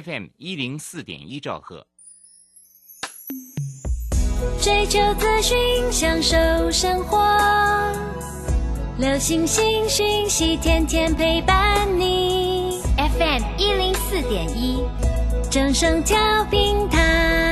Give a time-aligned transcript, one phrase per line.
[0.00, 1.86] FM 一零四点一兆赫。
[4.58, 7.18] 追求资讯，享受生活，
[8.96, 12.80] 流星星讯息，天天陪伴你。
[12.96, 14.82] FM 一零四点一，
[15.50, 16.16] 正声调
[16.46, 17.51] 平台。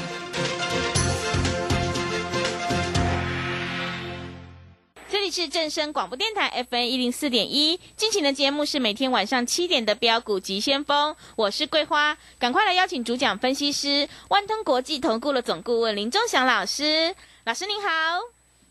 [5.31, 17.15] 里是正声广播电台 FM 一零四点一，进行的节目是每天晚上七点的标股及先锋，我是桂花，赶快来邀请主讲分析师万通国际投顾的总顾问林忠祥老师，
[17.45, 17.87] 老师您好。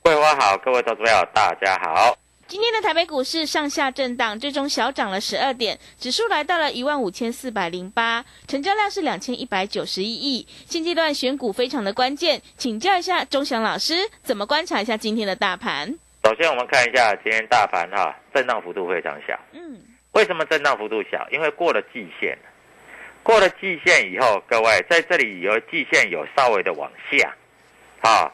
[0.02, 2.14] 桂花好，各位投资朋友大家好。
[2.46, 10.46] 今天的台北股市上下震荡，最终小涨了十二点，指数来到了一万五千四百零八，成交量是两千一百九十一亿。
[10.68, 15.98] 现阶段选股非常的关键，请教一下钟祥老师，怎么观察一下今天的大盘？
[16.22, 19.38] 首先，我们看一下今天大盘哈，震荡幅度非常小。
[19.52, 19.80] 嗯，
[20.12, 21.26] 为什么震荡幅度小？
[21.30, 22.36] 因为过了季线，
[23.22, 27.34] 过了季线以后，各位在这里有季线有稍微的往下，
[28.02, 28.30] 啊，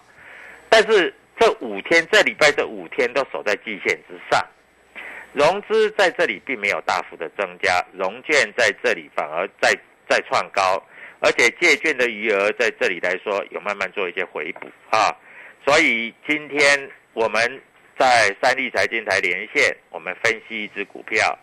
[0.68, 4.44] 但是这五天这礼拜这五天都守在季线之上，
[5.32, 9.72] 融资在这里并没有大幅的增加，融券在这里反而在
[10.08, 10.82] 在创高，
[11.20, 15.16] 而且借券的余额在这里来说有慢慢做一些回补啊，
[15.64, 17.62] 所以今天我们。
[17.98, 21.38] 在三立财经台连线，我们分析一只股票，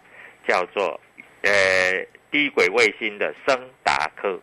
[0.48, 1.00] 叫做
[1.42, 1.52] 呃
[2.30, 4.40] 低轨卫星的升达科。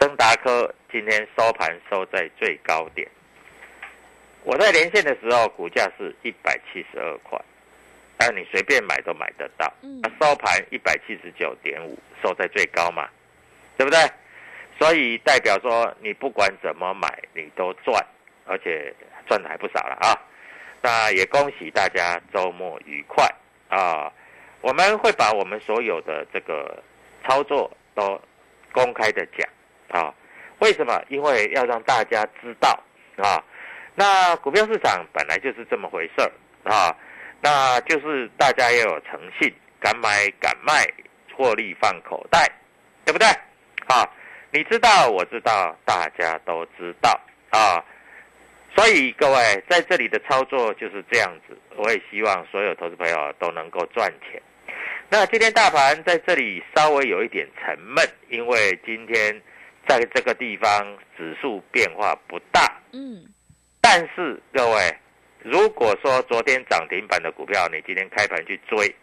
[0.00, 3.08] 升达科今天收盘收在最高点。
[4.44, 7.40] 我在连线的时候，股价是一百七十二块，
[8.16, 9.72] 但你随便买都买得到。
[9.80, 13.08] 那收盘一百七十九点五，收在最高嘛，
[13.76, 13.98] 对不对？
[14.78, 18.04] 所以代表说，你不管怎么买，你都赚，
[18.46, 18.94] 而且
[19.28, 20.14] 赚的还不少了啊。
[20.82, 23.24] 那也恭喜大家周末愉快
[23.68, 24.12] 啊！
[24.60, 26.82] 我们会把我们所有的这个
[27.24, 28.20] 操作都
[28.72, 29.48] 公开的讲
[29.88, 30.12] 啊。
[30.58, 31.00] 为什么？
[31.08, 32.68] 因为要让大家知道
[33.16, 33.42] 啊。
[33.94, 36.32] 那股票市场本来就是这么回事儿
[36.70, 36.96] 啊。
[37.40, 40.84] 那就是大家要有诚信，敢买敢卖，
[41.36, 42.48] 获利放口袋，
[43.04, 43.26] 对不对？
[43.88, 44.08] 啊，
[44.50, 47.84] 你知道，我知道，大家都知道啊。
[48.74, 54.40] 所以各位在这里的操作就是这样子，我也希望所有投资朋友都能够赚钱。
[55.10, 59.40] 那今天大盘在这里稍微有一点沉闷，因为今天
[59.86, 62.80] 在这个地方指数变化不大。
[62.92, 63.22] 嗯。
[63.80, 64.96] 但是各位，
[65.42, 68.94] 如果说昨天涨停板的股票，你今天开盘去追，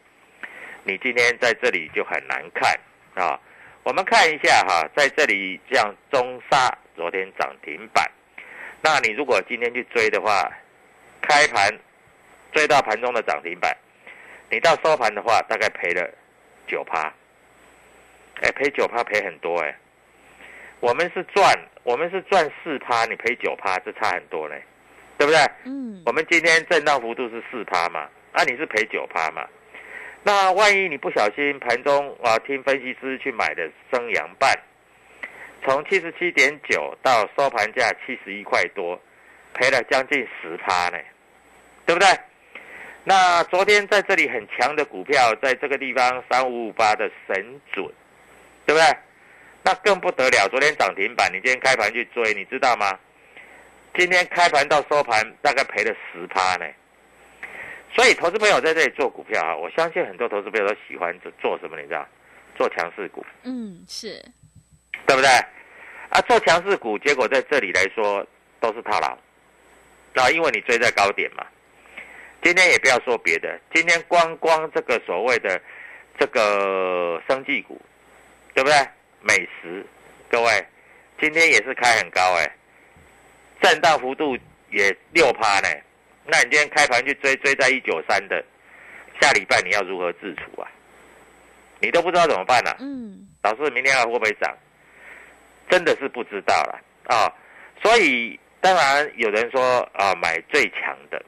[0.84, 2.74] 你今天在这里就很难看
[3.13, 3.40] 啊。
[3.84, 8.03] 我们看一下哈，在这里像中沙昨天涨停板。
[8.81, 10.50] 那你如果今天去追的话，
[11.22, 11.69] 开盘
[12.53, 13.75] 追到盘中的涨停板，
[14.50, 16.09] 你到收盘的话，大概赔了
[16.66, 17.13] 九趴，
[18.41, 19.75] 哎，赔九趴赔很多哎。
[20.79, 21.53] 我们是赚，
[21.84, 24.63] 我们是赚四趴，你赔九趴，这差很多嘞，
[25.18, 25.39] 对不对？
[25.65, 26.01] 嗯。
[26.06, 29.45] 我们今天震荡幅度是四趴嘛，啊，你是赔九趴嘛？
[30.24, 34.57] 那万一你不小心盘中啊听分析师去买的升阳半。
[35.63, 39.00] 从七十七点九到收盘价七十一块多，
[39.53, 40.97] 赔了将近十趴呢，
[41.85, 42.07] 对不对？
[43.03, 47.85] 那昨天在这里很强的股票，在这个地方三五五八的神准，
[48.65, 48.97] 对不对？
[49.63, 52.97] 那更不得了，昨天涨停板，你今天开盘去追，你知道吗？
[53.97, 56.65] 今天开盘到收盘大概赔了十趴呢。
[57.95, 62.07] 所以投资朋友在这里做股票啊，我相信很多投资朋友都喜欢做做什么，你知道？
[62.56, 63.25] 做强势股。
[63.44, 64.23] 嗯，是。
[65.09, 65.29] 对不对？
[66.11, 68.23] 啊，做强势股，结果在这里来说，
[68.59, 69.17] 都是套牢。
[70.13, 71.44] 啊，因为你追在高点嘛。
[72.44, 75.59] 今天也不要说别的，今天光光这个所谓的
[76.19, 77.81] 这个生技股，
[78.53, 78.77] 对不对？
[79.21, 79.83] 美食，
[80.29, 80.67] 各位，
[81.19, 82.56] 今天也是开很高哎，
[83.63, 84.38] 震荡幅度
[84.69, 85.67] 也六趴呢。
[86.23, 88.45] 那你今天开盘去追追在一九三的，
[89.19, 90.69] 下礼拜你要如何自处啊？
[91.79, 92.75] 你都不知道怎么办呢？
[92.79, 94.56] 嗯，老师明天还会不会涨？
[95.69, 97.31] 真的是不知道了啊！
[97.81, 101.24] 所以当然有人说啊，买最强的，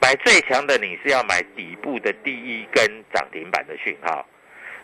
[0.00, 4.26] 买最强的，你是要买底部的第一根涨停板的讯号，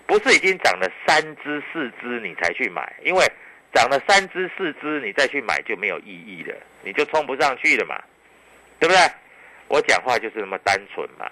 [0.06, 3.25] 不是已经涨了三只四只你才去买，因为
[3.73, 8.00] 涨了三只四只你再去买就没有意义了，你就冲不上去了嘛，
[8.79, 9.00] 对不对？
[9.69, 11.29] 我讲话就是那么单纯嘛。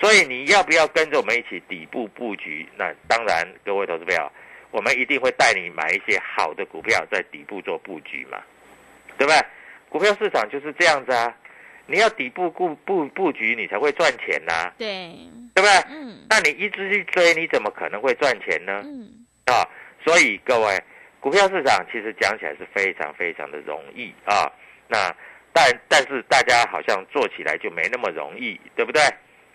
[0.00, 2.68] 所以你要不要跟着我们一起底部布局？
[2.76, 4.32] 那当然，各位投资朋友，
[4.70, 8.42] 我们一定会带你买一些好的股票，在底部做布局嘛，
[9.16, 9.40] 对不对？
[9.88, 11.34] 股票市场就是这样子啊，
[11.86, 15.16] 你要底部布布布局，你才会赚钱呐、对，
[15.54, 15.70] 对不对？
[15.88, 18.82] 嗯那你一直去追，你怎么可能会赚钱呢？
[18.84, 19.08] 嗯，
[19.46, 19.64] 啊，
[20.04, 20.78] 所以各位，
[21.20, 24.52] 股票市场其实讲起来是非常非常的容易啊。
[24.86, 25.14] 那
[25.52, 29.02] 但但是大家好像做起来就没那么容易，对不对？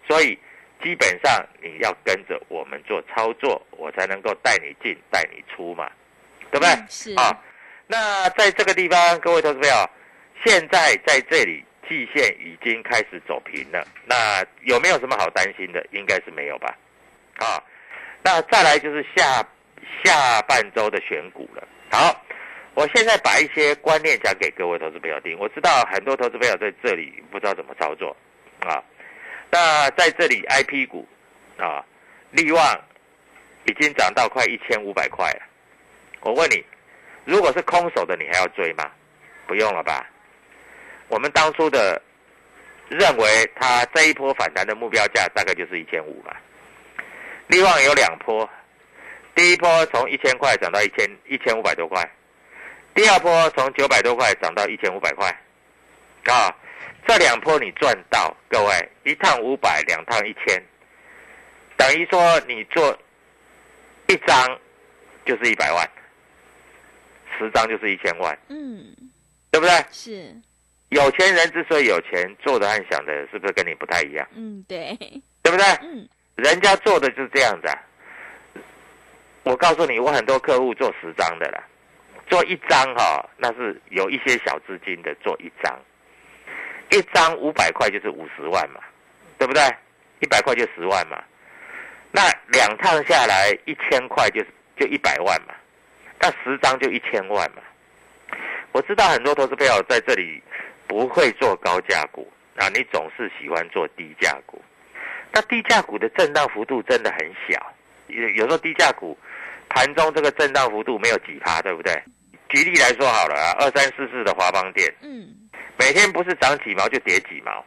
[0.07, 0.37] 所以
[0.83, 5.89] 基本上你要跟着我们做操作，我才能够带你进带你出嘛，
[6.51, 6.69] 对不对？
[6.69, 7.31] 嗯是啊，
[7.87, 9.89] 那在这个地方，各位投资朋友，
[10.45, 15.85] 现在在这里季线已经开始走平了，那有没有什么好担心的？
[15.91, 16.77] 应该是没有吧？
[17.37, 17.63] 啊，
[18.21, 19.41] 那再来就是下
[20.03, 21.65] 下半周的选股了。
[21.91, 22.13] 好，
[22.73, 25.37] 我现在把一些观念讲给各位投资朋友听。
[25.39, 28.15] 我知道很多投资朋友在这里不知道怎么操作
[28.59, 28.83] 啊。
[29.53, 31.07] 那在这里，I P 股
[31.59, 31.85] 啊，
[32.31, 32.81] 利旺
[33.65, 35.43] 已经涨到快一千五百块了。
[36.21, 36.65] 我问你，
[37.23, 38.89] 如果是空手的，你还要追吗？
[39.45, 40.09] 不用了吧？
[41.07, 42.01] 我们当初的
[42.89, 46.41] 认为它这一波反弹的目标价大概就是一千五吧。
[47.45, 48.49] 利旺有两波，
[49.35, 52.09] 第一波从一千块涨到一千一千五百多块，
[52.95, 55.29] 第二波从九百多块涨到一千五百块，
[56.25, 56.49] 啊，
[57.07, 60.63] 这两波你赚到，各位一趟五百，两趟一千，
[61.75, 62.97] 等于说你做
[64.07, 64.59] 一张
[65.25, 65.89] 就是一百万，
[67.37, 68.95] 十张就是一千万，嗯
[69.51, 69.73] 对不对？
[69.91, 70.35] 是，
[70.89, 74.27] 有钱人之所以有钱，做的和想的是不是跟你不太一样？
[74.35, 74.97] 嗯对，
[75.41, 75.65] 对不对？
[75.81, 77.77] 嗯人家做的就是这样子啊。
[79.43, 81.63] 我告诉你，我很多客户做十张的啦，
[82.27, 85.77] 做一张哈、那是有一些小资金的做一张，
[86.93, 88.79] 一张五百块就是五十万嘛，
[89.37, 89.61] 对不对？
[90.19, 91.21] 一百块就十万嘛，
[92.11, 94.41] 那两趟下来一千块就
[94.77, 95.53] 就一百万嘛，
[96.19, 97.61] 那十张就一千万嘛。
[98.71, 100.41] 我知道很多投资朋友在这里
[100.87, 104.61] 不会做高价股啊，你总是喜欢做低价股。
[105.31, 107.73] 那低价股的震荡幅度真的很小，
[108.07, 109.17] 有有时候低价股
[109.69, 111.91] 盘中这个震荡幅度没有几趴，对不对？
[112.49, 115.27] 举例来说好了啊，二三四四的华邦店，嗯
[115.83, 117.61] 每天不是涨几毛就跌几毛，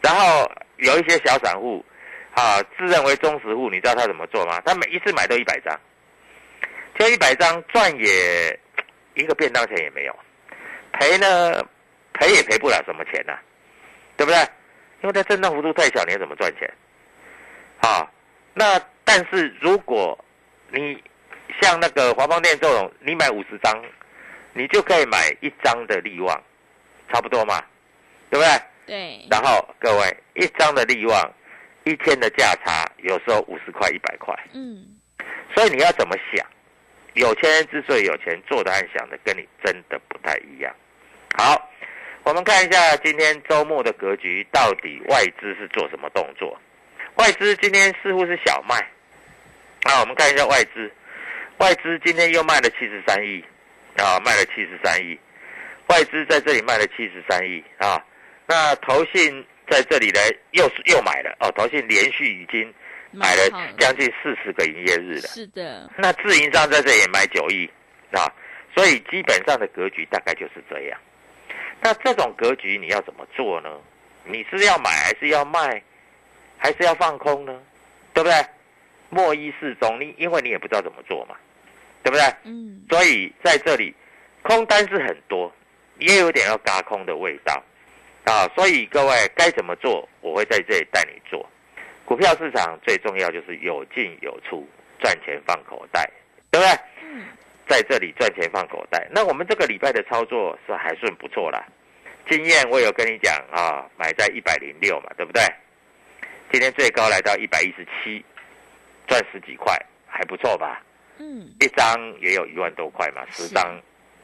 [0.00, 1.84] 然后有一些小散户
[2.34, 4.60] 啊，自认为忠实户，你知道他怎么做吗？
[4.66, 5.78] 他每一次买都一百张，
[6.98, 8.58] 就一百张赚也
[9.14, 10.18] 一个便当钱也没有，
[10.94, 11.64] 赔呢
[12.12, 13.38] 赔也赔不了什么钱呐、
[14.16, 14.40] 对不对？
[15.02, 16.68] 因为它震荡幅度太小，你要怎么赚钱？
[17.82, 18.10] 啊，
[18.52, 20.18] 那但是如果
[20.72, 21.00] 你
[21.62, 23.80] 像那个华邦店这种，你买五十张，
[24.54, 26.42] 你就可以买一张的利旺，
[27.12, 27.62] 差不多嘛，
[28.30, 28.62] 对不对？
[28.86, 31.32] 对，然后各位，一张的利旺，
[31.84, 34.84] 一天的价差有时候五十块、一百块，嗯
[35.54, 36.46] 所以你要怎么想？
[37.14, 40.72] 有钱人之所以有钱，做的和想的跟你真的不太一样。
[41.36, 41.70] 好，
[42.22, 46.56] 我们看一下今天周末的格局，到底外资是做什么动作？
[47.16, 48.76] 外资今天似乎是小卖，
[49.82, 50.90] 啊，我们看一下外资，
[51.58, 53.44] 外资今天又卖了七十三亿，
[53.96, 55.18] 啊，卖了七十三亿，
[55.90, 58.00] 外资在这里卖了七十三亿啊，
[58.46, 60.20] 那投信在这里呢
[60.52, 62.72] 又是又买了哦，投信连续已经
[63.10, 65.22] 买了好将近四十个营业日了。
[65.22, 67.68] 是的，那自营商在这里也买九亿
[68.12, 68.30] 啊，
[68.72, 71.00] 所以基本上的格局大概就是这样。
[71.82, 73.68] 那这种格局你要怎么做呢？
[74.24, 75.82] 你是要买还是要卖，
[76.56, 77.60] 还是要放空呢？
[78.14, 78.36] 对不对？
[79.08, 81.34] 莫一适中，你因为你也不知道怎么做嘛，
[82.04, 82.24] 对不对？
[82.44, 83.92] 嗯所以在这里
[84.42, 85.52] 空单是很多，
[86.00, 87.62] 也有点要嘎空的味道
[88.24, 88.48] 啊。
[88.54, 91.48] 所以各位该怎么做，我会在这里带你做。
[92.04, 96.10] 股票市场最重要就是有进有出，赚钱放口袋，
[96.50, 96.74] 对不对？
[97.02, 97.24] 嗯
[97.68, 99.06] 在这里赚钱放口袋。
[99.12, 101.64] 那我们这个礼拜的操作是还算不错啦。
[102.28, 105.40] 经验我有跟你讲啊，买在一百零六嘛，对不对？
[106.50, 108.24] 今天最高来到一百一十七，
[109.06, 109.72] 赚十几块，
[110.04, 110.82] 还不错吧？
[111.18, 113.80] 嗯，一张也有一万多块嘛，十张，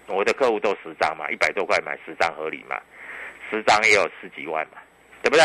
[0.06, 2.80] 我的客户都十张嘛，一百多块买十张合理嘛，
[3.50, 4.78] 十张也有十几万嘛，
[5.22, 5.44] 对不对？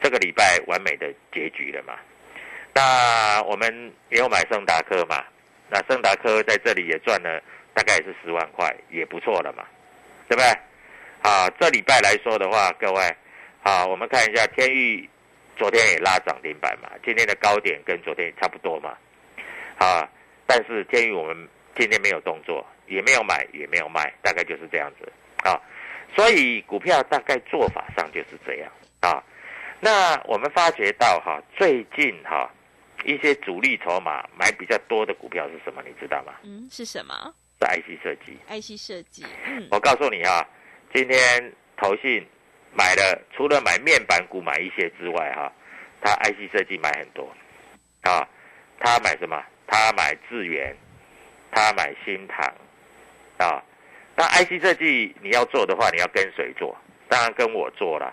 [0.00, 1.94] 这个礼拜完美的结局了嘛。
[2.74, 5.24] 那我们也有买盛达科嘛，
[5.68, 7.42] 那盛达科在这里也赚了
[7.74, 9.64] 大概也是十万块，也不错了嘛，
[10.28, 10.46] 对不对？
[11.22, 13.16] 啊，这礼拜来说的话，各位，
[13.62, 15.08] 啊，我们看一下天域，
[15.56, 18.96] 昨天也拉涨停板嘛，今天的高点跟昨天也差不多嘛，
[19.78, 20.08] 啊，
[20.46, 25.10] 但是天域我们今天没有动作，也没有买，也没有卖，大概就是这样子
[25.48, 25.60] 啊，
[26.14, 28.70] 所以股票大概做法上就是这样
[29.00, 29.22] 啊。
[29.80, 32.50] 那我们发觉到哈，最近哈
[33.04, 35.82] 一些主力筹码买比较多的股票是什么？
[35.86, 36.34] 你知道吗？
[36.42, 38.38] 嗯，是什么是 IC 设计。
[38.48, 40.46] ？IC 设计，嗯，我告诉你哈，
[40.94, 42.24] 今天投信
[42.72, 45.52] 买了，除了买面板股买一些之外哈，
[46.00, 47.32] 他 IC 设计买很多
[48.02, 48.28] 啊。
[48.84, 49.40] 他买什么？
[49.68, 50.76] 他买智源，
[51.52, 52.52] 他买新唐
[53.42, 53.62] 啊。
[54.14, 56.76] 那 IC 设计你要做的话，你要跟谁做？
[57.08, 58.06] 当然跟我做了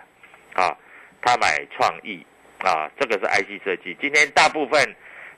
[0.53, 0.75] 啊。
[1.21, 2.25] 他买创意
[2.59, 3.95] 啊，这个是 IC 设计。
[4.01, 4.95] 今天大部分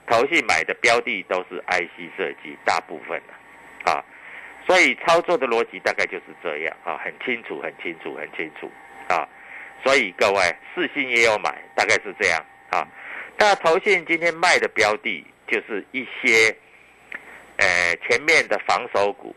[0.08, 4.04] 投信买的标的都是 IC 设计，大部分的啊。
[4.68, 8.72] 所以操作的逻辑大概就是这样啊，很清楚，很清楚，很清楚
[9.08, 9.28] 啊。
[9.84, 12.88] 所以各位，四信也有买，大概是这样啊。
[13.40, 16.56] 那投信今天卖的标的就是一些，
[17.58, 19.36] 呃，前面的防守股，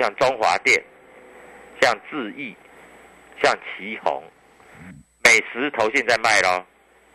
[0.00, 0.82] 像中华电，
[1.82, 2.56] 像智易，
[3.42, 4.24] 像旗宏，
[5.22, 6.66] 美食投信在卖咯，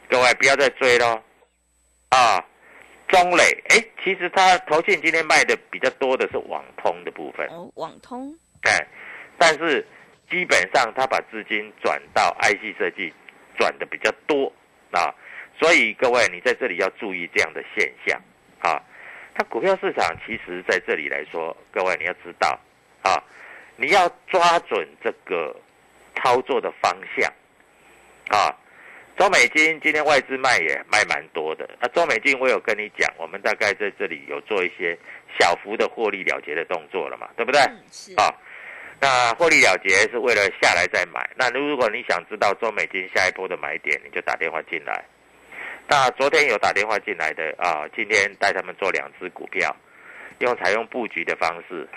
[0.08, 1.24] 各位不要再追咯。
[2.10, 2.46] 啊。
[3.08, 8.86] 中磊，哎，其实他投信今天卖的比较多的是网通的部分，哦，网通，哎，
[9.38, 9.86] 但是
[10.28, 13.14] 基本上他把资金转到 IC 设计
[13.60, 14.52] 转的比较多
[14.90, 15.14] 啊，
[15.60, 18.20] 所以各位你在这里要注意这样的现象
[18.60, 18.82] 啊。
[19.36, 22.60] 它股票市场其实在这里来说，各位你要知道
[23.06, 23.22] 啊，
[23.76, 25.56] 你要抓准这个
[26.16, 27.32] 操作的方向
[28.30, 28.50] 啊。
[29.16, 34.98] 中美金今天外资卖也卖蛮多的，那中美金我有跟你讲，我们大概在这里有做一些
[35.40, 37.62] 小幅的获利了结的动作了嘛，对不对？
[37.62, 38.28] 嗯，是，啊，
[39.00, 41.30] 那获利了结是为了下来再买。
[41.38, 45.06] 那如果你想知道中美金下一波的买点，你就打电话进来。
[45.88, 49.74] 那昨天有打电话进来的啊，今天带他们做两只股票，
[50.40, 51.88] 用采用布局的方式。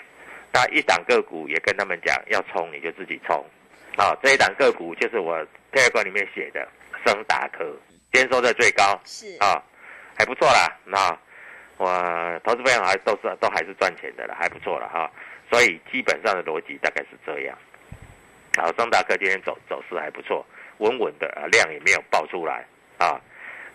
[0.51, 3.45] 那一档个股也跟他们讲，要冲你就自己冲。
[3.97, 5.37] 啊，这一档个股就是我
[5.73, 6.67] Telegram 里面写的
[7.05, 7.65] 升达科，
[8.13, 9.61] 今天收在最高是，啊，
[10.17, 10.77] 还不错啦。
[10.85, 11.17] 那
[11.77, 15.11] 我投资朋友还都是都还是赚钱的了，还不错了哈。
[15.51, 17.57] 所以基本上的逻辑大概是这样。
[18.57, 20.45] 好，升达科今天走走势还不错，
[20.77, 22.65] 稳稳的啊，量也没有爆出来
[22.97, 23.19] 啊。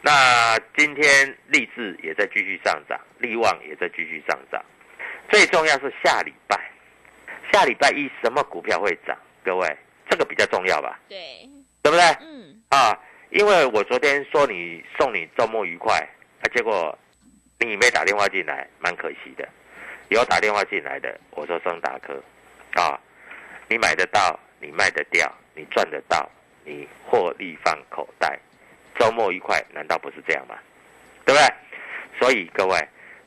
[0.00, 4.64] 那今天立志也在继续上涨，力旺也在继续上涨。
[5.30, 6.58] 最重要是下礼拜，
[7.52, 9.16] 下礼拜一什么股票会涨？
[9.44, 9.76] 各位，
[10.08, 10.98] 这个比较重要吧？
[11.08, 11.48] 对，
[11.82, 12.04] 对不对？
[12.20, 12.98] 嗯，啊，
[13.30, 15.96] 因为我昨天说你送你周末愉快
[16.40, 16.96] 啊，结果
[17.58, 19.48] 你没打电话进来，蛮可惜的。
[20.08, 22.22] 有打电话进来的，我说升达科，
[22.74, 23.00] 啊，
[23.68, 26.28] 你买得到，你卖得掉，你赚得到，
[26.64, 28.38] 你获利放口袋，
[28.98, 30.56] 周末愉快，难道不是这样吗？
[31.24, 31.54] 对不对？
[32.20, 32.78] 所以各位，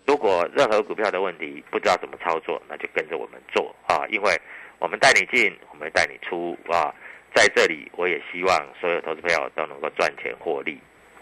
[0.08, 4.42] 如果任何股票的问题不知道怎么操作，那就跟着我们做啊，因为
[4.80, 6.96] 我们带你进，我们带你出啊。
[7.36, 10.80] 在这里，我也希望所有投资朋友都能够赚钱获利。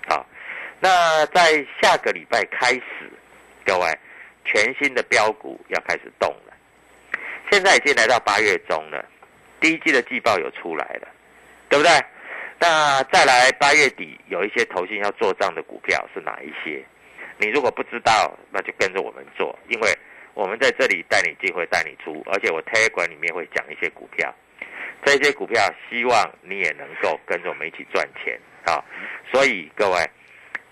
[0.07, 0.25] 好，
[0.79, 3.11] 那在下个礼拜开始，
[3.65, 3.87] 各位
[4.45, 6.53] 全新的标股要开始动了。
[7.51, 9.03] 现在已经来到八月中了，
[9.59, 11.07] 第一季的季报有出来了，
[11.67, 11.91] 对不对？
[12.59, 16.85] 那再来八月底有一些投信要做账的股票是哪一些？
[17.37, 19.89] 你如果不知道，那就跟着我们做，因为
[20.33, 24.33] 我们在这里带你进会带你出，而且我 Telegram 里面会讲一些股票。
[25.03, 28.83] 这些股票，希望你也能够跟着我们一起赚钱啊！
[29.31, 30.09] 所以各位，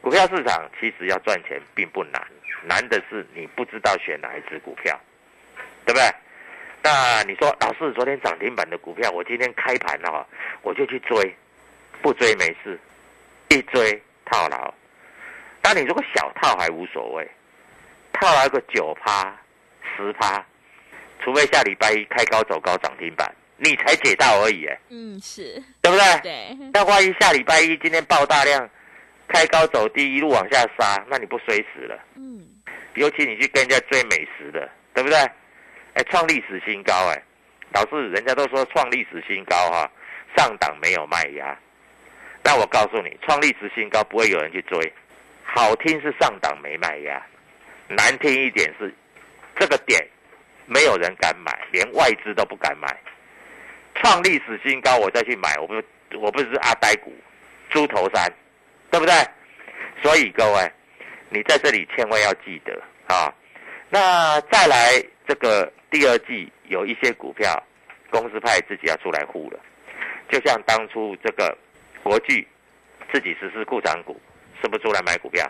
[0.02, 2.20] 股票市场其实要赚钱并不难，
[2.64, 5.00] 难的是你不知道选哪一只股票，
[5.86, 6.10] 对不对？
[6.82, 10.28] 那你说，老师，昨天涨停板的股票，我今天开盘了，
[10.64, 11.36] 我就去追，
[12.02, 12.80] 不追没事，
[13.50, 14.74] 一追套牢。
[15.64, 17.28] 那你如果小套还无所谓，
[18.12, 19.36] 套牢个九趴、
[19.96, 20.46] 十趴，
[21.24, 23.34] 除非下礼拜一开高走高涨停板。
[23.58, 26.20] 你才解到而已，哎，嗯，是对不对？
[26.22, 28.70] 对，那万一下礼拜一今天爆大量，
[29.28, 31.98] 开高走低，一路往下杀，那你不衰死了？
[32.16, 32.46] 嗯，
[32.96, 35.18] 尤其你去跟人家追美食的，对不对？
[35.94, 37.24] 哎，创历史新高哎，
[37.74, 39.90] 老师，人家都说创历史新高哈，
[40.36, 41.58] 上档没有卖压，
[42.44, 44.92] 那我告诉你，创历史新高不会有人去追，
[45.56, 47.24] 好听是上档没卖压，
[47.88, 48.92] 难听一点是
[49.56, 50.04] 这个点
[50.66, 52.88] 没有人敢买，连外资都不敢买，
[53.94, 55.76] 创历史新高我再去买，我不
[56.18, 57.14] 我不是阿呆股，
[57.70, 58.28] 猪头山，
[58.90, 59.14] 对不对？
[60.02, 60.72] 所以各位，
[61.30, 63.32] 你在这里千万要记得啊。
[63.92, 67.62] 那再来这个第二季有一些股票，
[68.10, 69.60] 公司派自己要出来护了，
[70.30, 71.56] 就像当初这个
[72.02, 72.48] 国巨
[73.14, 74.20] 自己实施库藏股，
[74.64, 75.46] 是不出来买股票，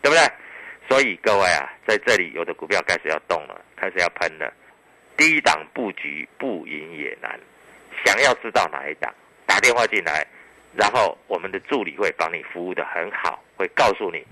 [0.00, 0.22] 对不对？
[0.88, 4.52] 所以各位啊，在这里有的股票开始要动了，开始要喷了。
[5.16, 7.38] 低档布局不赢也难，
[8.04, 9.12] 想要知道哪一档，
[9.44, 10.24] 打电话进来。
[10.76, 14.24] 然后我们的助理会帮你服务的很好，会告诉你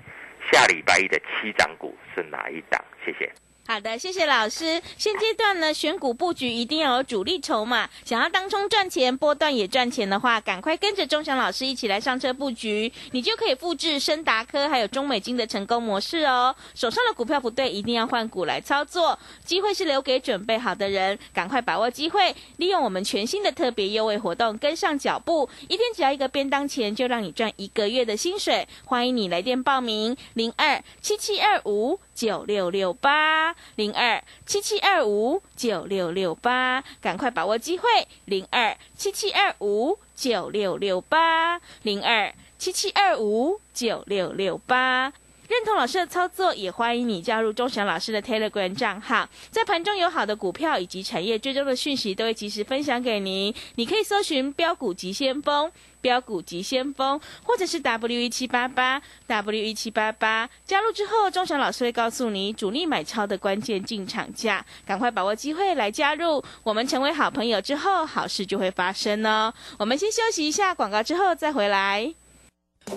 [0.52, 2.80] 下礼拜一的七涨股是哪一档。
[3.04, 3.30] 谢谢。
[3.64, 4.82] 好的，谢谢老师。
[4.98, 7.88] 现阶段呢，选股布局一定要有主力筹码。
[8.04, 16.54] 想要当冲赚钱、波段也赚钱的话，赶快跟着钟祥老师一起来上车布局，你就可以复制深达科还有中美金的成功模式哦。
[16.74, 19.16] 手上的股票不对，一定要换股来操作。
[19.44, 25.48] 机会是留给准备好的人，赶快把握机会，利用我们全新的特别优惠活动，跟上脚步。
[25.68, 28.66] 一天只要一个便当钱，就让你赚一个月的薪水。
[28.84, 32.00] 欢迎你来电报名：零二七七二五。
[32.14, 37.86] 九六六八零二七七二五九六六八，赶快把握机会！
[38.24, 45.12] 零二七七二五九六六八零二七七二五九六六八。
[45.52, 53.54] 认同老师的操作，也欢迎你加入钟祥老师的 Telegram 账号，在盘中有好的股票以及产业追踪的讯息，都会及时分享给您。
[53.74, 60.48] 你可以搜寻标股急先锋、标股急先锋，或者是 W 一七八八 W 一七八八。
[60.64, 66.42] 加入之后，钟祥老师会告诉你主力买超的关键进场价，赶快把握机会来加入。
[66.62, 69.52] 我们成为好朋友之后，好事就会发生哦。
[69.78, 72.14] 我们先休息一下广告，之后再回来。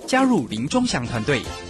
[0.08, 1.43] 加入林中祥团队，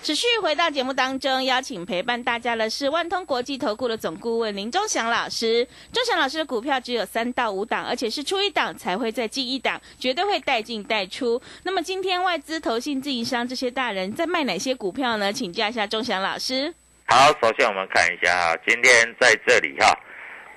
[0.00, 5.66] 持续回到节目当中，邀请陪伴大家的是万通国际投顾的总顾问林忠祥老师。
[5.92, 11.40] 忠祥老师的股票只有三到五档，而且是出一档才会再进一档，绝对会带进带出。
[11.64, 15.32] 那么今天外资、投信、自营商这些大人在卖哪些股票呢？
[15.32, 16.72] 请教一下忠祥老师。
[17.06, 19.92] 好，首先我们看一下，今天在这里哈。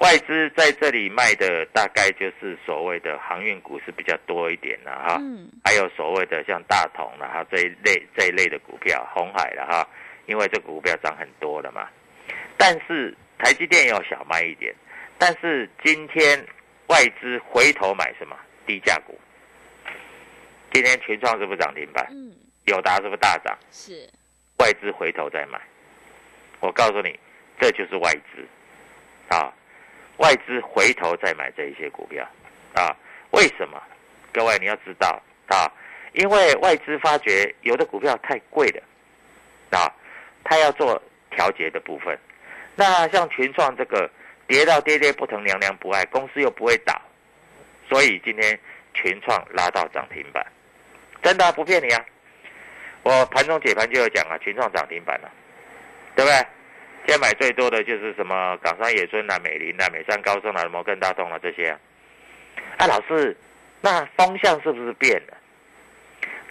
[0.02, 9.88] 外资在这里卖的大概就是所谓的航运股是比较多一点的哈，嗯，还有所谓的像大同了哈这一类这一类的股票，红海了哈，
[10.26, 11.88] 因为这股票涨很多了嘛。
[12.58, 14.74] 但是台积电要小卖一点，
[15.20, 16.44] 但是今天
[16.88, 18.36] 外资回头买什么
[18.66, 19.20] 低价股？
[20.74, 22.08] 今天群创是不是涨停板？
[22.10, 22.34] 嗯，
[22.66, 23.56] 友达是不是大涨？
[23.70, 24.10] 是，
[24.58, 25.62] 外资回头再买，
[26.60, 27.20] 我告诉你，
[27.60, 28.48] 这就是外资，
[29.30, 29.54] 啊。
[30.22, 32.24] 外资回头再买这一些股票，
[32.76, 32.96] 啊，
[33.32, 33.82] 为什么？
[34.32, 35.66] 各位你要知道啊，
[36.14, 38.84] 因为外资发觉有的股票太贵了，
[39.78, 39.92] 啊，
[40.44, 42.18] 他要做调节的部分。
[42.76, 44.10] 那像群创这个
[44.48, 46.94] 跌到跌跌不疼娘娘不爱，公司又不会倒，
[47.90, 48.58] 所以今天
[48.94, 50.46] 群创拉到涨停板，
[51.24, 52.06] 真的不骗你啊！
[53.04, 55.32] 我盘中解盘就有讲啊，群创涨停板了，
[56.16, 56.48] 对不对？
[57.08, 61.70] 现在买最多的就是什么港商野村啊、美林啊、美山高盛啊、摩根大通啊这些。
[62.78, 63.36] 啊，老师，
[63.82, 65.38] 那方向是不是变了？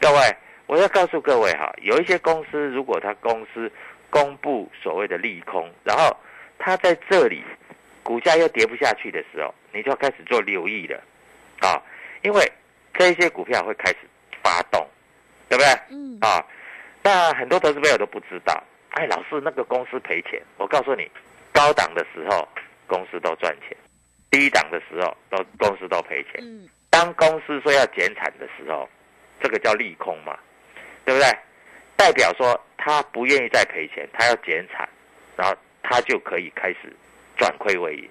[0.01, 0.37] 各位，
[0.67, 3.71] 我要告诉各位哈，有一些公司，如果他公司
[4.11, 6.15] 公布所谓的利空，然后
[6.59, 7.43] 他在这里
[8.03, 11.03] 股价又跌不下去的时候，你就要开始做留意了
[11.61, 11.81] 啊，
[12.23, 12.53] 因为
[12.95, 13.99] 这些股票会开始
[14.43, 14.87] 发动，
[15.49, 15.73] 对不对？
[15.91, 16.19] 嗯。
[16.21, 16.45] 啊，
[17.03, 18.63] 那很多投资朋友都不知道。
[18.91, 20.43] 哎，老师，那个公司赔钱。
[20.57, 21.09] 我告诉你，
[21.53, 22.47] 高档的时候
[22.87, 23.77] 公司都赚钱，
[24.31, 26.41] 低档的时候都公司都赔钱。
[26.41, 28.89] 嗯，当公司说要减产的时候，
[29.41, 30.37] 这个叫利空嘛，
[31.05, 31.29] 对不对？
[31.97, 34.89] 代表说他不愿意再赔钱，他要减产，
[35.37, 36.93] 然后他就可以开始
[37.37, 38.09] 转亏为盈。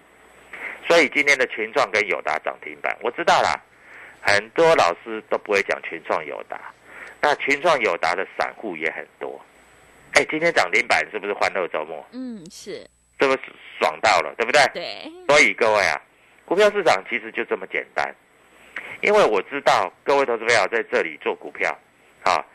[0.87, 3.59] 所以今天的群创跟友达涨停板，我知道啦，
[4.21, 6.71] 很多老师都不会讲群创友达，
[7.21, 9.39] 那群创友达的散户也很多。
[10.19, 12.05] 哎，今天涨停板是不是欢乐周末？
[12.11, 12.85] 嗯，是，
[13.21, 13.39] 是不是
[13.79, 14.61] 爽到了，对不对？
[14.73, 15.09] 对。
[15.29, 16.01] 所以各位啊，
[16.43, 18.13] 股票市场其实就这么简单，
[18.99, 21.71] 因为我知道各位投资朋友在这里做股票，
[22.23, 22.45] 啊，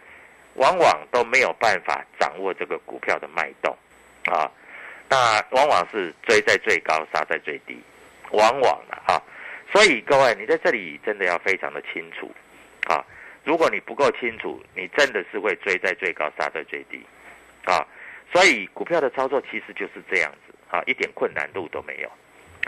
[0.57, 3.75] 往往都没有办法掌握这个股票的脉动，
[4.27, 4.45] 啊，
[5.09, 7.81] 那往往是追在最高，杀在最低，
[8.33, 9.17] 往往的啊，
[9.73, 12.31] 所以各位你在这里真的要非常的清楚，
[12.93, 13.03] 啊，
[13.43, 17.01] 如果你不够清楚，你真的是会追在最高，杀在最低，
[17.65, 17.87] 啊，
[18.33, 22.09] 所以股票的操作其实就是这样子，啊，一点困难度都没有，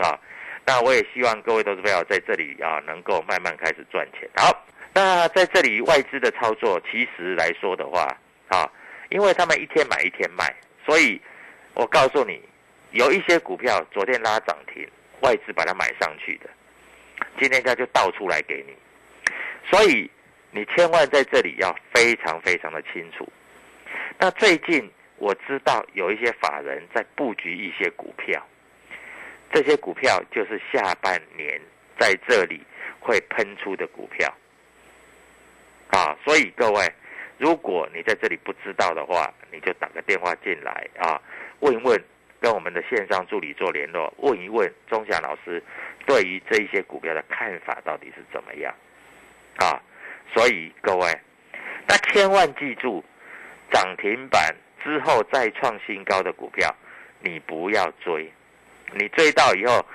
[0.03, 0.19] 啊。
[0.65, 4.29] 那我也希望各位投资朋友在这里啊，能够慢慢开始赚钱。
[4.35, 8.05] 好，那在这里外资的操作，其实来说的话，
[8.49, 8.69] 啊，
[9.09, 10.53] 因为他们一天买一天卖，
[10.85, 11.21] 所以
[11.73, 12.41] 我告诉你，
[12.91, 14.85] 有一些股票昨天拉涨停，
[15.21, 16.49] 外资把它买上去的，
[17.39, 18.75] 今天它就倒出来给你，
[19.69, 20.11] 所以
[20.51, 23.25] 你千万在这里要非常非常的清楚。
[24.19, 28.45] 那最近我知道有一些法人在布局一些股票。
[29.49, 31.59] 这些股票就是下半年
[31.97, 32.61] 在这里
[32.99, 34.31] 会喷出的股票，
[35.89, 36.85] 啊，所以各位，
[37.37, 41.19] 如果你在这里不知道的话，你就打个电话进来啊，
[41.61, 41.97] 问一问，
[42.41, 45.63] 跟我们的线上助理做联络，问一问钟祥老师
[46.05, 48.75] 对于这一些股票的看法到底是怎么样，
[49.59, 49.81] 啊，
[50.35, 51.07] 所以各位，
[51.87, 53.01] 那千万记住，
[53.71, 56.73] 涨停板之后再创新高的股票，
[57.21, 58.31] 你不要追。
[58.93, 59.85] 你追到以后，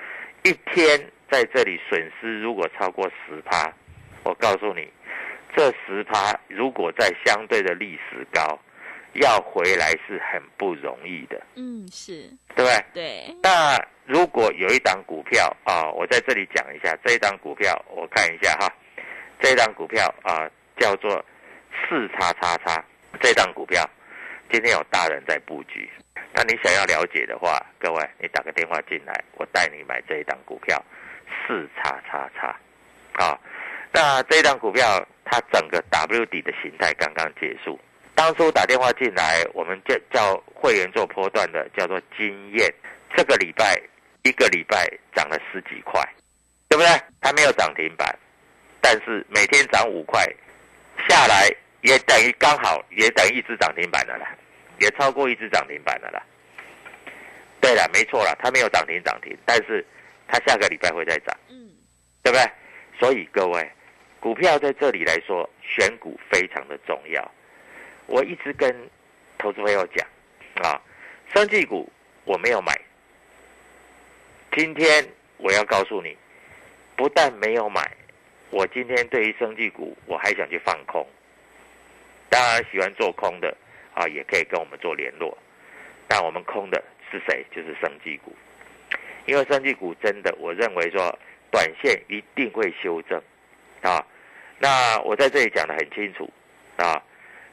[0.43, 0.99] 一天
[1.31, 3.73] 在这里损失如果超过十趴，
[4.23, 4.87] 我告诉你，
[5.55, 8.59] 这十趴如果在相对的历史高，
[9.13, 11.41] 要回来是很不容易的。
[11.55, 12.85] 嗯，是对不对？
[12.93, 13.35] 对。
[13.41, 18.71] 那如果有一档股票啊，我在这里讲一下，这一档股票我看一下哈，
[19.39, 21.23] 这一档股票啊叫做
[21.71, 22.83] 四叉叉叉，
[23.21, 23.89] 这档股票
[24.51, 25.89] 今天有大人在布局。
[26.35, 30.83] 那你想要了解的话，各位，你打个电话进来，我带你买这一档股票，
[31.45, 32.47] 四叉叉叉，
[33.13, 33.39] 啊，
[33.91, 37.79] 那这一档股票它整个 W 底的形态刚刚结束。
[38.15, 42.73] 当初打电话进来，我们叫叫会员做波段的，叫做经验。
[43.15, 43.79] 这个礼拜
[44.23, 46.01] 一个礼拜涨了十几块，
[46.67, 46.89] 对不对？
[47.21, 48.17] 它没有涨停板，
[48.81, 50.25] 但是每天涨五块，
[51.07, 51.47] 下来
[51.83, 54.25] 也等于刚好也等于一只涨停板的了。
[54.79, 56.21] 也超过一只涨停板的啦。
[57.61, 59.85] 对了，没错了，它没有涨停涨停，但是
[60.27, 61.71] 它下个礼拜会再涨，嗯，
[62.23, 62.51] 对不对？
[62.99, 63.71] 所以各位，
[64.19, 67.31] 股票在这里来说，选股非常的重要。
[68.07, 68.75] 我一直跟
[69.37, 70.05] 投资朋友讲
[70.63, 70.81] 啊，
[71.33, 71.89] 生技股
[72.25, 72.73] 我没有买。
[74.51, 76.17] 今天我要告诉你，
[76.97, 77.89] 不但没有买，
[78.49, 81.07] 我今天对于生技股我还想去放空。
[82.33, 83.55] 当然喜欢做空的。
[83.95, 85.37] 啊，也可以跟我们做联络。
[86.07, 87.45] 但我们空的是谁？
[87.55, 88.35] 就是生技股，
[89.27, 91.15] 因为生技股真的，我认为说
[91.51, 93.21] 短线一定会修正
[93.83, 94.03] 啊。
[94.57, 96.27] 那我在这里讲的很清楚
[96.77, 96.99] 啊。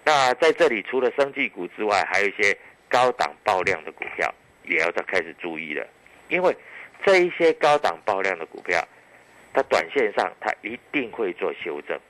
[0.02, 2.56] 那在这里除了生技股之外，还有一些
[2.88, 5.86] 高档爆量的股票也要再开始注意了，
[6.30, 6.56] 因为
[7.04, 8.82] 这一些高档爆量的股票，
[9.52, 12.00] 它短线上它一定会做修正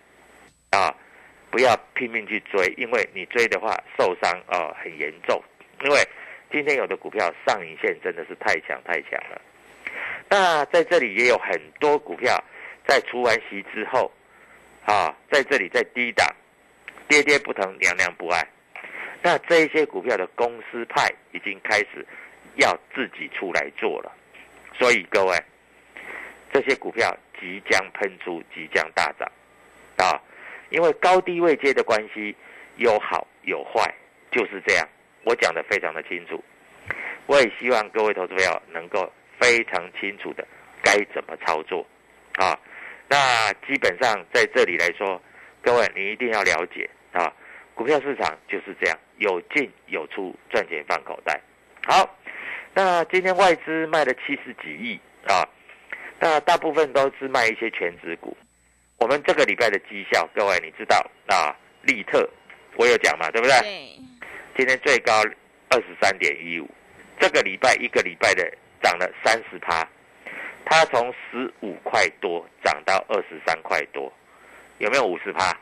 [0.71, 0.95] 啊。
[1.51, 5.43] 不要拼命去追，因为你追的话受伤啊很严重。
[5.83, 5.99] 因为
[6.51, 9.41] 今天有的股票上影线真的是太强太强了。
[10.29, 12.43] 那在这里也有很多股票
[12.87, 14.13] 在除完息之后，
[14.85, 16.27] 啊，在这里在低档，
[17.09, 18.47] 跌跌不疼，娘娘不爱。
[19.23, 22.07] 那这些股票的公司派已经开始
[22.57, 24.13] 要自己出来做了，
[24.79, 25.37] 所以各位，
[26.53, 29.29] 这些股票即将喷出，即将大涨，
[29.97, 30.21] 啊。
[30.71, 32.35] 因为高低位阶的关系，
[32.77, 33.95] 有好有坏，
[34.31, 34.89] 就是这样。
[35.25, 36.43] 我讲的非常的清楚，
[37.27, 40.47] 我也希望各位投资朋友能够非常清楚的
[40.83, 41.87] 该怎么操作
[42.37, 42.59] 啊。
[43.09, 45.21] 那基本上在这里来说，
[45.61, 47.31] 各位你一定要了解啊，
[47.75, 51.39] 股票市场就是这样，有进有出，赚钱放口袋。
[51.87, 52.09] 好，
[52.73, 55.45] 那今天外资卖了七十几亿啊，
[56.19, 58.37] 那大部分都是卖一些全值股。
[59.01, 61.57] 我们这个礼拜的绩效，各位你知道啊？
[61.83, 62.29] 利特，
[62.77, 63.59] 我有讲嘛，对不对？
[63.61, 63.99] 对。
[64.55, 65.23] 今天最高
[65.71, 66.69] 二十三点一五，
[67.19, 68.47] 这个礼拜一个礼拜的
[68.83, 69.89] 涨了三十趴，
[70.67, 74.13] 它从十五块多涨到二十三块多，
[74.77, 75.57] 有没有五十趴？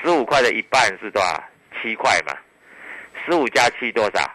[0.00, 1.44] 十五块的一半是多少？
[1.82, 2.32] 七块嘛。
[3.26, 4.30] 十五加七多少？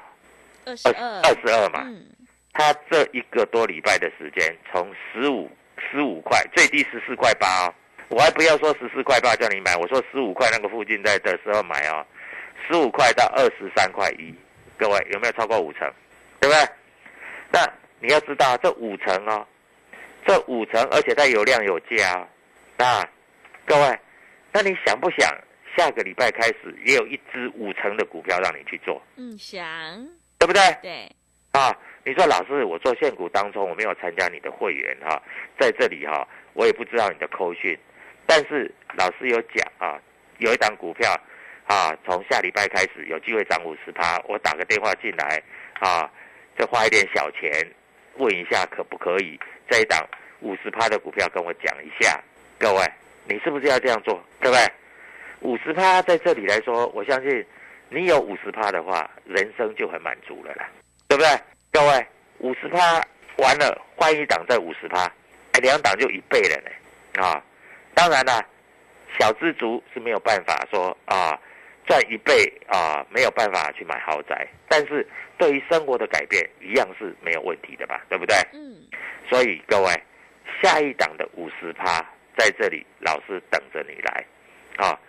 [0.65, 1.21] 二十二。
[1.21, 1.83] 二十二嘛。
[1.85, 2.05] 嗯。
[2.51, 5.49] 它这一个多礼拜的时间，从十五
[5.89, 7.73] 十五块，最低十四块八哦。
[8.09, 12.05] 我还不要说十四块八叫你买，我说十五块那个附近在的时候买哦，
[12.65, 14.33] 十五块到二十三块一，
[14.77, 15.91] 各位有没有超过五成？
[16.39, 16.67] 对不对？
[17.51, 17.65] 那
[17.99, 19.45] 你要知道这五成哦，
[20.25, 22.27] 这五成，而且它有量有价哦。
[22.85, 23.09] 啊，
[23.65, 23.99] 各位，
[24.53, 25.27] 那你想不想
[25.75, 29.63] 下个礼拜开始也有一只五成的股票让你去做，嗯，想，
[30.37, 30.61] 对不对？
[30.81, 31.11] 对，
[31.53, 35.21] 啊，你说老师，我做现股当中我没有参加你的会员哈、
[35.59, 37.75] 在这里哈、我也不知道你的扣讯，
[38.27, 39.97] 但是老师有讲啊，
[40.37, 41.09] 有一档股票
[41.65, 45.41] 啊，从下礼拜开始有机会涨五十趴，我打个电话进来
[45.79, 46.11] 啊，
[46.57, 47.49] 再花一点小钱
[48.17, 50.05] 问一下可不可以这一档
[50.41, 52.21] 五十趴的股票跟我讲一下，
[52.59, 52.85] 各位，
[53.25, 54.21] 你是不是要这样做？
[54.41, 54.67] 对不对？
[55.41, 57.45] 五十趴在这里来说，我相信
[57.89, 60.69] 你有五十趴的话，人生就很满足了啦，
[61.07, 61.29] 对不对？
[61.71, 62.07] 各位，
[62.39, 62.79] 五十趴
[63.37, 65.03] 完了，换一档再五十趴，
[65.53, 67.43] 哎，两档就一倍了呢，啊，
[67.97, 68.39] 当然啦，
[69.17, 71.35] 小资族是没有办法说啊
[71.87, 72.33] 赚一倍
[72.67, 75.03] 啊，没有办法去买豪宅，但是
[75.35, 78.35] 对于生活的改变一样是没有问题的吧，对不对？
[78.53, 78.77] 嗯，
[79.27, 79.91] 所以各位，
[80.61, 82.05] 下一档的五十趴
[82.37, 84.23] 在这里，老师等着你来，
[84.77, 84.99] 啊，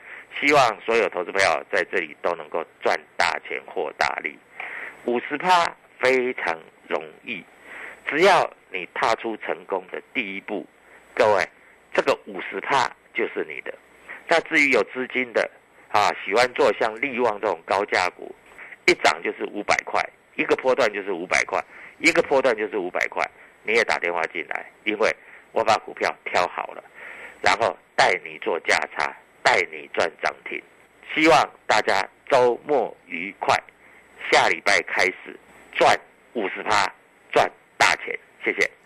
[0.40, 4.38] 希望所有投资朋友在这里都能够赚大钱获大利。
[5.04, 7.44] 五十趴非常容易，
[8.06, 10.66] 只要你踏出成功的第一步，
[11.14, 11.48] 各位，这个
[12.28, 13.74] 五十帕就是你的。
[14.28, 15.50] 那至于有资金的
[15.88, 18.32] 啊，喜欢做像利旺这种高价股，
[18.86, 20.02] 一涨就是五百块，
[20.36, 21.58] 一个波段就是五百块，
[21.98, 23.24] 一个波段就是五百块，
[23.62, 25.10] 你也打电话进来，因为
[25.52, 26.84] 我把股票挑好了，
[27.40, 30.62] 然后带你做价差，带你赚涨停。
[31.14, 33.56] 希望大家周末愉快，
[34.30, 35.34] 下礼拜开始
[35.72, 35.98] 赚
[36.34, 36.84] 五十趴，
[37.32, 38.18] 赚大钱。
[38.44, 38.77] 谢谢。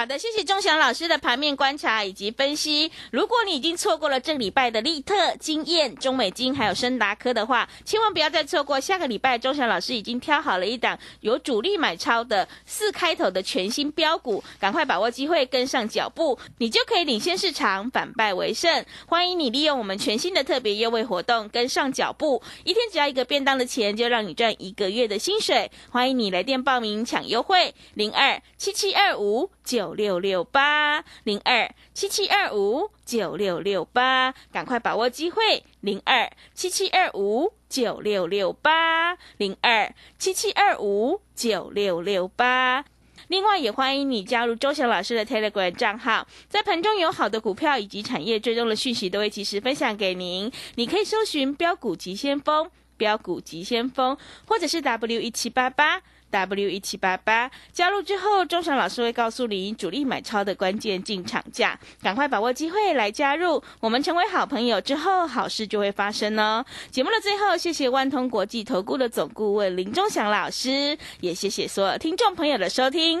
[0.00, 2.90] 好的，谢谢钟祥老师的盘面观察以及分析。
[3.10, 8.80] 如果你已经错过了这礼拜的利特、经验、中美金还有深达科的话，千万不要再错过。
[8.80, 18.82] 下个礼拜，钟祥老师已经挑好了一档有主力买超的四开头的全新标股，赶快把握机会，跟上脚步，你就可以领先市场，反败为胜。
[19.06, 25.70] 欢迎你利用我们全新的特别优惠活动，跟上脚步，一天只要一个便当的钱，就让你赚一个月的薪水。
[25.90, 42.84] 欢迎你来电报名抢优惠，零二七七二五九六六八零二七七二五九六六八，赶快把握机会，零二七七二五九六六八零二七七二五九六六八。
[43.28, 50.50] 另外，也欢迎你加入周翔老师的 Telegram 账号，在盘中有好的股票以及产业追踪的讯息，都会及时分享给您。
[50.74, 56.02] 你可以搜寻“标股急先锋”、“标股急先锋”，或者是 W 一七八八。
[56.30, 63.62] W 一七八八加入之后，钟祥老师会告诉你主力买超的关键进场价，赶快把握机会来加入。
[63.80, 66.64] 我们成为好朋友之后，好事就会发生哦。
[66.90, 73.20] 节目的最后，谢谢万通国际投顾的总顾问林钟祥老师，也谢谢所有听众朋友的收听。